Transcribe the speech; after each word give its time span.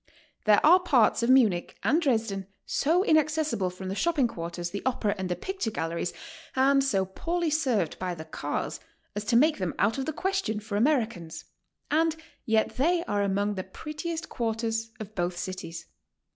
There 0.45 0.65
are 0.65 0.79
parts 0.79 1.21
of 1.21 1.29
Munich 1.29 1.77
and 1.83 2.01
Dresden 2.01 2.47
so 2.65 3.03
inaccessible 3.05 3.69
from 3.69 3.87
the 3.87 3.93
shopping 3.93 4.27
quarters, 4.27 4.71
the 4.71 4.81
HOW 4.83 4.93
TO 4.93 4.97
STAY. 4.97 5.07
153 5.09 5.09
opera, 5.11 5.19
and 5.19 5.29
the 5.29 5.35
picture 5.35 5.69
galleries, 5.69 6.13
and 6.55 6.83
so 6.83 7.05
poorly 7.05 7.51
served 7.51 7.99
by 7.99 8.15
the 8.15 8.25
cars, 8.25 8.79
as 9.15 9.23
to 9.25 9.35
make 9.35 9.57
tliem 9.57 9.73
out 9.77 9.99
of 9.99 10.07
the 10.07 10.11
question 10.13 10.59
for 10.59 10.75
Americans; 10.75 11.45
and 11.91 12.15
yet 12.47 12.77
they 12.77 13.03
are 13.03 13.21
among 13.21 13.53
the 13.53 13.63
prettiest 13.63 14.27
quarters 14.27 14.89
of 14.99 15.13
both 15.13 15.37
cities. 15.37 15.85